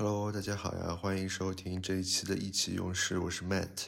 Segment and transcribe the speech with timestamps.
[0.00, 3.86] Hello，大家好呀，欢迎收听这一期的意气用事，我是 Matt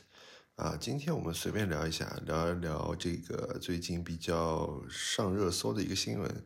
[0.57, 0.77] 啊。
[0.77, 6.45] 今天我们随便聊一下，聊一聊这个最近比较上热搜的一个新闻，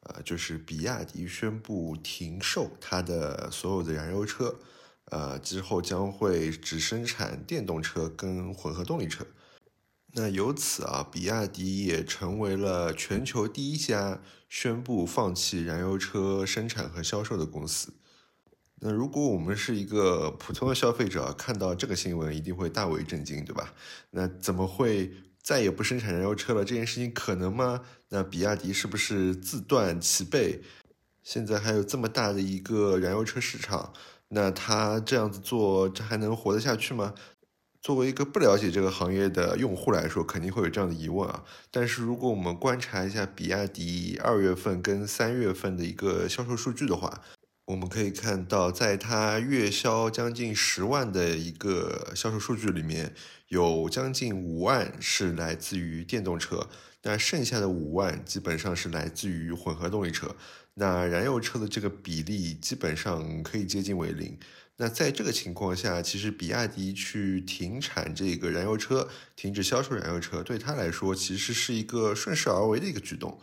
[0.00, 4.58] 啊，就是比亚迪宣布停售它的所有的燃油车，
[5.12, 9.24] 呃，之后将会只生产电动车跟混合动力车。
[10.14, 17.94] 那由此啊，比亚迪也成为了全球第一家宣布放弃燃油车生产和销售的公司。
[18.80, 23.72] 那如果我们是一个普通的消费者，看到这个新闻一定会大为震惊，对吧？
[24.10, 25.12] 那怎么会
[25.42, 26.64] 再也不生产燃油车了？
[26.64, 27.80] 这件事情可能吗？
[28.10, 30.60] 那比亚迪是不是自断其背？
[31.22, 33.94] 现在还有这么大的一个燃油车市场，
[34.28, 37.14] 那他这样子做，这还能活得下去吗？
[37.80, 41.44] 作为一个不了解这个行业的用户来说，肯定会有这样的疑问啊。
[41.70, 47.22] 但是如果我们观察一下比亚迪二月份跟三月份的一个销售数据的话，
[47.66, 53.14] 我们可以看到，在它月销将近十万的一个销售数据里面，
[53.48, 56.68] 有将近五万是来自于电动车，
[57.04, 60.36] 那剩下的五万基本上是来自于混合动力车。
[60.74, 64.38] 那燃油车的这个比例基本上可以接近为零。
[64.76, 73.40] 那在这个情况下，其实比亚迪去停产这个燃油车，停止销售燃油车，对他来说其实是一个顺势而为的一个举动。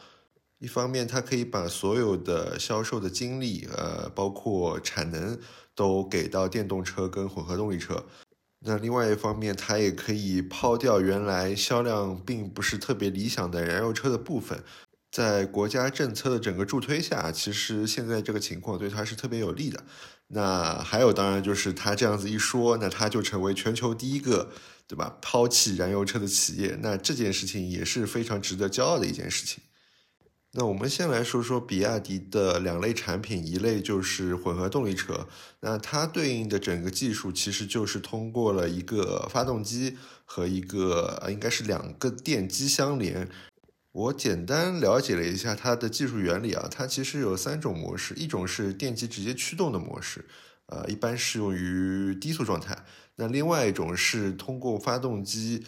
[0.61, 5.35] 一方面，它可以把所有的销售的精力，呃，包括产能，
[5.73, 8.05] 都给到电动车跟混合动力车。
[8.63, 14.63] 那另外一方面，它也可以抛掉原来销量并不是特别理想的燃油车的部分。
[15.11, 19.83] 在国家政策的整个助推下，其实现在这个情况对它是特别有利的。
[20.27, 24.51] 那还有，当然就是它这样子一说，那它就成为全球第一个，
[24.87, 25.17] 对吧？
[25.23, 29.63] 抛弃燃油车的企业，那这件事情也是非常值得骄傲的一件事情。
[30.53, 35.25] 那我们先来说说比亚迪的两类产品，一类就是混合动力车，
[35.61, 43.29] 那它对应的整个技术其实就是通过了一个发动机和一个应该是两个电机相连。
[43.93, 50.25] 我简单了解了一下它的技术原理啊，它其实有三种模式，一种是电机直接驱动的模式，
[50.65, 52.75] 呃，一般适用于低速状态；
[53.15, 55.65] 那另外一种是通过发动机。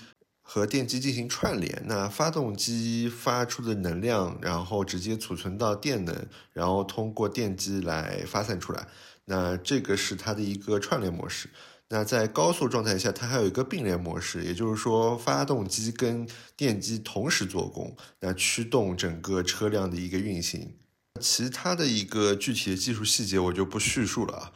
[0.53, 6.15] 和电机进行串联，那发动机发出的能量，然后直接储存到电能，
[6.51, 8.87] 然后通过电机来发散出来。
[9.25, 11.49] 那这个是它的一个串联模式。
[11.89, 20.75] 那在高速状态下，它还有一个并联模式，也就是说，发动机跟电机同时做功，那驱动整个车辆的一个运行。
[21.19, 24.51] 其他的一个具体的技术细节我就不叙述了啊。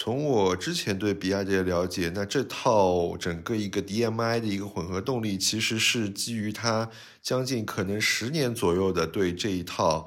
[0.00, 6.88] 从我之前对比亚迪的了解，那这套整个一个 DMI 的一个混合动力，其实是基于它
[7.20, 10.04] 将近可能十年左右的对这一套，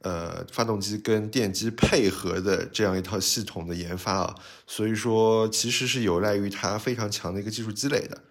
[0.00, 4.34] 呃，发动机跟电机配合的这样一套系统的研发啊，
[4.66, 8.22] 所以说其实是有赖于它非常强的一个技术积累的。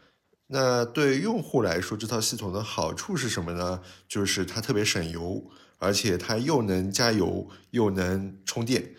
[0.48, 3.84] 那对用户来说，这套系统的好处是什么呢？
[4.08, 8.96] 就是它特别省油，而且它又能加油又能充电。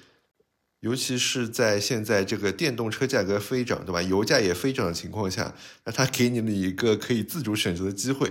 [0.85, 4.03] 尤其是在现在这个电动车价格飞涨，对吧？
[4.03, 5.55] 油价也飞涨的情况下，
[5.87, 8.31] 那它给你了一个可以自主选择的机会，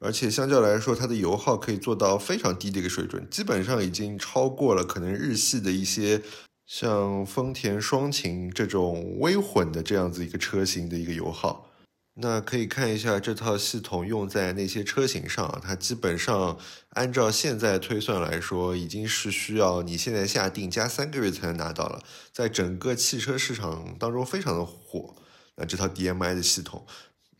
[0.00, 6.20] 而且相较来说，它的油耗可以做到非常低的一个水准，基本上已经超过了可能日系的一些
[6.66, 11.69] 像丰田双擎这种微混的这样子一个车型的一个油耗。
[12.14, 16.58] 那可以看一下这套系统用在那些车型上，它基本上
[16.90, 22.02] 按照现在推算来说，已经是需要你现在下定加三个月才能拿到了。
[22.32, 25.14] 在整个汽车市场当中非常的火。
[25.54, 26.84] 那这套 DMI 的系统，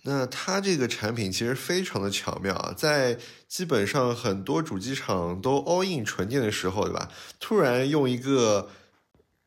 [0.04, 7.10] 那它这个产品其实非常的巧妙啊，在基本上很多主机厂都 all in 纯电的时候，对吧？
[7.38, 8.70] 突然用一个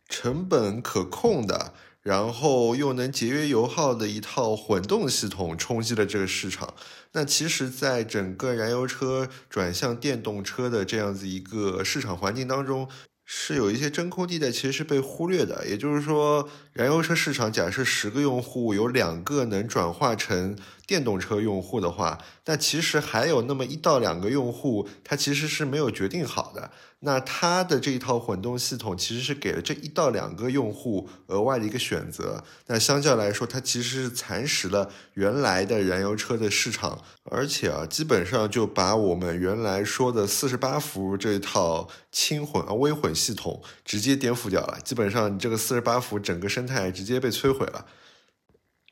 [0.08, 1.74] 成本可控的。
[2.04, 6.74] 然后又能节约油耗的一套混动系统冲击了这个市场。
[7.14, 12.90] 那其实，在整个燃油车转向电动车的这样子一个市场环境当中，
[13.24, 15.66] 是有一些真空地带，其实是被忽略的。
[15.68, 26.72] 也就是说，燃油车市场假设十个用户有两个能转化成电动车用户的话，那其实还有那么一到两个用户，他其实是没有决定好的。
[27.06, 32.42] 那它的这一套混动系统其实是给了这一到两个用户额外的一个选择。
[32.68, 44.80] 那相较来说，它其实是蚕食了原来的燃油车的市场，而且啊，基本上就把我们原来说的四十八伏这一套轻混啊微混系统直接颠覆掉了。
[44.82, 47.86] 基本上，你这个四十八伏整个生态直接被摧毁了。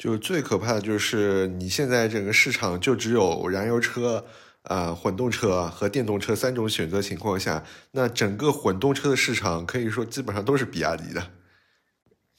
[0.01, 4.25] 就最可怕的就是你现在整个市场就只有燃油车。
[4.63, 7.63] 啊混动车和电动车三种选择情况下，
[7.93, 11.31] 那整个混动车的市场可以说基本上都是比亚迪的。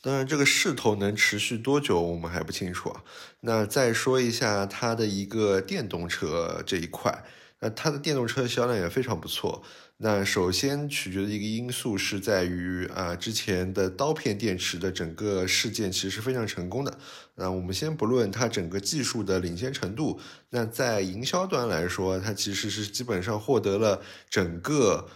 [0.00, 3.02] 当然，这个势头能持续多久，我们还不清楚啊。
[3.40, 7.24] 那再说一下它的一个电动车这一块，
[7.58, 9.64] 那它的电动车销量也非常不错。
[10.04, 16.98] 那首先取决的一个因素是在于啊，之前的刀片电池的整个事件其实是非常成功的。
[17.36, 20.18] 那我们先不论它整个技术的领先程度，
[20.50, 25.08] 那在营销端来说，它其实是基本上获得了整个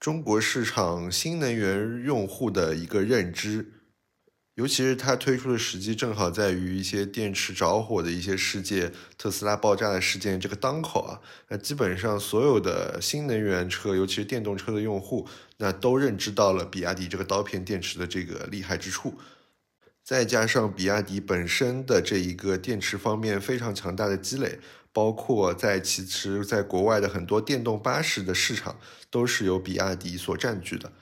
[0.00, 3.74] 中国市场新能源用户的一个认知。
[4.54, 15.26] 尤其是它推出的时机正好在于一些电池着火的一些事件，特斯拉爆炸的事件这个当口啊，那基本上所有的新能源车，尤其是电动车的用户，
[15.56, 19.14] 那都认知到了比亚迪这个刀片电池的这个厉害之处，
[20.04, 24.60] 再加上比亚迪本身的这一个电池方面非常强大的积累，
[24.92, 28.78] 包括在其实在国外的很多电动巴士的市场
[29.08, 30.92] 都是由比亚迪所占据的。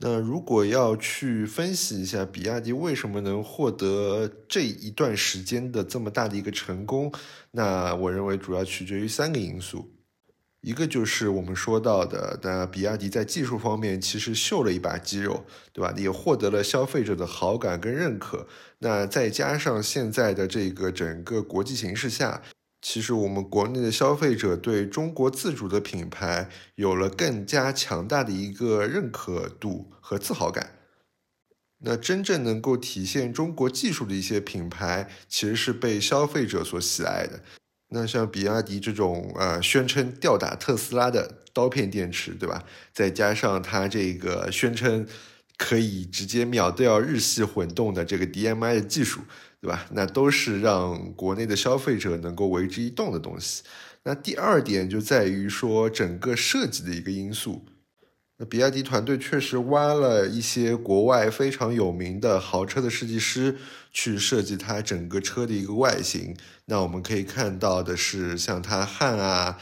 [0.00, 7.12] 那如果要去分析一下比亚迪为什么能获得这一段时间的这么大的一个成功，
[7.50, 9.90] 那我认为主要取决于三个因素，
[10.60, 15.92] 一个就是我们说到的，那比亚迪在技术方面其实秀了一把肌肉，对吧？
[15.96, 18.46] 也获得了消费者的好感跟认可。
[18.78, 22.40] 那再加上现在的这个整个国际形势下。
[22.80, 30.74] 其实我们国内的消费者对中国自主的品牌有了更加强大的一个认可度和自豪感。
[31.80, 37.40] 那真正能够体现中国技术的一些品牌，其实是被消费者所喜爱的。
[37.90, 42.64] 那像比亚迪这种呃宣称吊打特斯拉的刀片电池，对吧？
[42.92, 45.06] 再加上它这个宣称
[45.58, 49.20] 可以直接秒掉日系混动的这个 DMI 的技术。
[49.60, 49.86] 对吧？
[49.90, 53.64] 那都是让国内的消费者能够为之一动的东西。
[54.04, 57.66] 那第二点就在于说整个设计的一个因素。
[58.36, 63.56] 那比亚迪团队确实挖了一些国外非常有名的豪车的设计师
[63.90, 66.36] 去设计它整个车的一个外形。
[66.66, 69.58] 那我们可以看到的是，像它汉啊、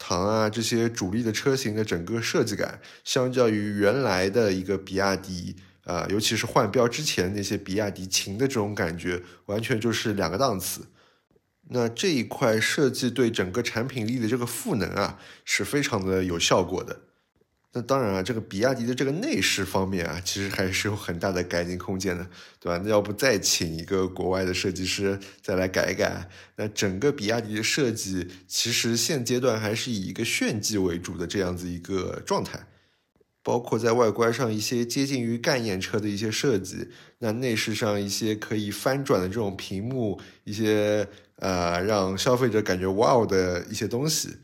[0.00, 5.54] 唐啊这些主力的车型的整个设计感，相较于原来的一个比亚迪。
[5.84, 10.86] 啊，尤其是换标之前那些比亚迪秦的这种感觉，完全就是两个档次。
[11.70, 17.00] 那这一块设计对整个产品力的这个赋能啊，是非常的有效果的。
[17.72, 22.28] 那当然啊，这个比亚迪的这个内饰方面啊，其实还是有很大的改进空间的，
[22.58, 22.80] 对吧？
[22.82, 26.28] 那要不再请一个国外的设计师再来改一改？
[26.56, 32.66] 那整个比亚迪的设计，其实现阶段还是以一个炫技为主的这样子一个状态。
[33.42, 36.88] 包括在外观上一些接近于概念车的一些设计，
[37.20, 44.36] 那内饰上一些可以翻转的这种屏幕，一些呃让消费者感觉哇哦的一些东西，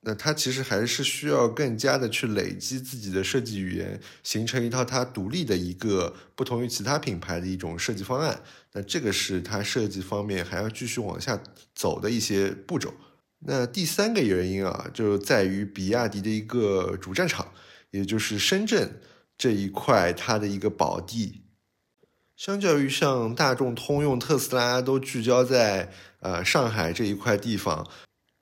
[0.00, 8.40] 那它其实还是需要更加的去累积自己的设计语言，形成一套它独立的一个不同于其他品牌的一种设计方案。
[8.72, 11.40] 那这个是它设计方面还要继续往下
[11.74, 12.94] 走的一些步骤。
[13.40, 17.52] 那第三个原因啊，就在于比亚迪的一个主战场。
[17.90, 19.00] 也就是深圳
[19.38, 21.40] 这一块，它的一个宝地，
[22.36, 25.90] 相较于像大众、通用、特斯拉都聚焦在
[26.20, 27.88] 呃上海这一块地方，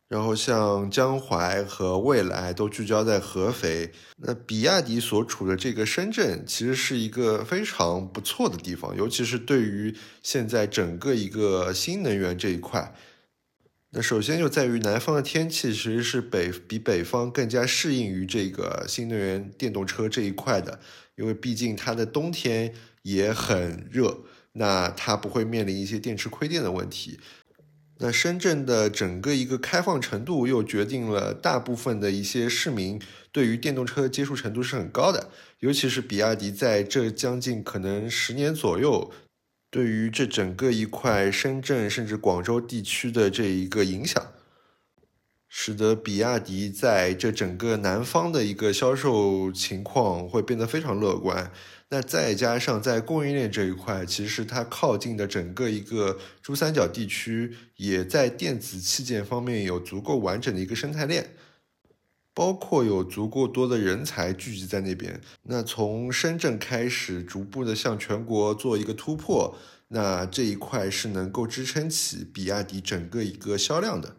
[0.08, 12.94] 然后像江淮和蔚来都聚焦在合肥，那比亚迪所处的这个深圳，其实是一个非常不错的地方，尤其是对于现在整个一个新能源这一块。
[13.90, 20.78] 那首先就在于南方的天气其实是北比北方更加适应于这个新能源电动车这一块的，
[21.16, 24.18] 因为毕竟它的冬天也很热，
[24.52, 27.18] 那它不会面临一些电池亏电的问题。
[27.98, 33.00] 那深圳的整个一个开放程度又决定了大部分的一些市民
[33.32, 39.10] 对于电动车接触程度是很高的，尤其是比亚迪在这将近可能十年左右。
[39.68, 44.32] 对于这整个一块深圳甚至广州地区的这一个影响，
[45.48, 51.50] 使得比亚迪在这整个南方的一个销售情况会变得非常乐观。
[51.90, 61.34] 那再加上在供应链这一块，其实它靠近的整个一个珠三角地区，也在电子器件方面有足够完整的一个生态链。
[62.34, 69.56] 包括有足够多的人才聚集在那边，那从深圳开始逐步的向全国做一个突破，
[69.88, 74.16] 那这一块是能够支撑起比亚迪整个一个销量的。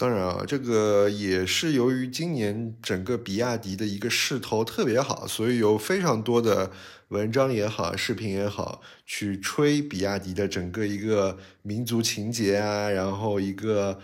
[0.00, 6.70] 当然啊，这个也是由于今年整个比亚迪的一个势头特别好，所以有非常多的
[7.08, 14.00] 文章也好，视频也好，去吹比亚迪的整个一个民族情节啊，然后一个。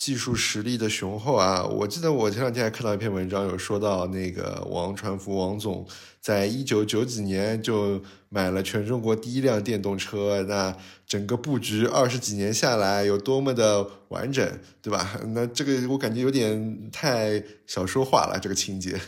[0.00, 1.62] 技术实力的雄厚啊！
[1.62, 5.86] 我记得我前两天还看到一篇文章，有说到那个王传福王总，
[6.22, 10.74] 在一九九几年就买了全中国第一辆电动车，那
[11.06, 15.20] 整个布局二十几年下来有多么的完整，对吧？
[15.34, 18.98] 那这个我感觉有点太小说化了，这个情节。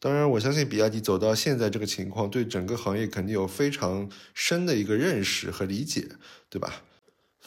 [0.00, 6.08] 当然，我相信比亚迪走到现在这个情况，对整个行业肯定有非常深的一个认识和理解，
[6.50, 6.82] 对吧？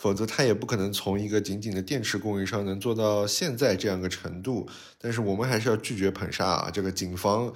[0.01, 4.65] 否则，它也不可能从一个仅仅的电池供应商能做到现在这样一个程度。
[4.97, 6.71] 但是，我们还是要拒绝捧杀啊！
[6.71, 7.53] 这个警方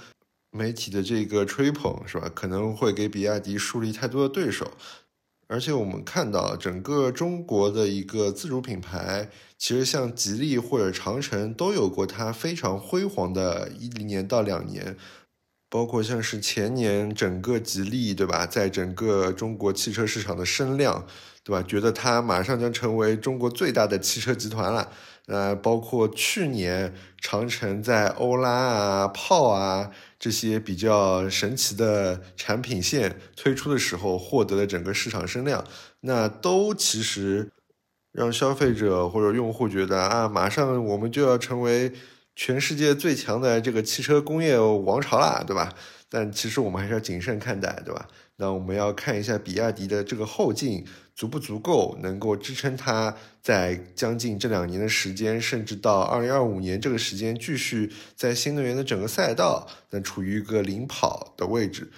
[0.52, 2.30] 媒体的这个吹捧，是吧？
[2.36, 4.70] 可能会给比亚迪树立太多的对手。
[5.48, 14.98] 而且，我们看到整个中国的一个自主品牌，其实像吉利或者长城都有过它非常辉煌的一零年到两年。
[15.74, 18.46] 包括像是前年整个吉利，对吧？
[18.46, 21.04] 在整个中国汽车市场的声量。
[21.46, 21.62] 对吧？
[21.68, 24.90] 觉得它马上将成为中国最大的汽车集团了。
[25.26, 35.66] 呃，包括去年长城在欧拉啊、炮啊这些比较神奇的产品线推出的时候，获得了整个市场声量，
[36.00, 37.52] 那都其实
[38.14, 41.92] 让消费者或者用户觉得啊，马上我们就要成为
[42.36, 45.74] 全世界最强的这个汽车工业王朝啦，对吧？
[46.10, 48.08] 但其实我们还是要谨慎看待，对吧？
[48.38, 50.86] 那我们要看一下比亚迪的这个后劲。
[51.16, 61.92] 足不足够能够支撑它在将近这两年的时间，甚至到二零二五年这个时间，继续在新能源的整个赛道，那处于一个领跑的位置。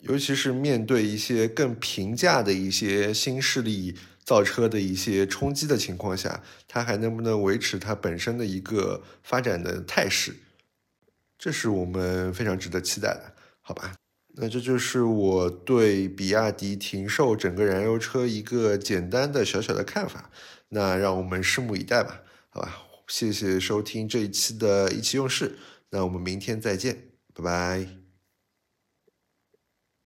[0.00, 10.34] 尤其是面对一些更平价的一些新势力造车的一些冲击的情况下，它还能不能维持它本身的一个发展的态势？
[11.38, 13.94] 这是我们非常值得期待的，好吧？
[14.34, 20.30] 那这就是我对比亚迪停售整个燃油车一个简单的小小的看法。
[20.68, 22.78] 那让我们拭目以待吧，好吧？
[23.08, 25.58] 谢谢收听这一期的意气用事，
[25.90, 26.96] 那我们明天再见，
[27.34, 28.01] 拜拜。